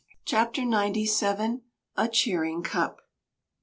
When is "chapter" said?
0.25-0.65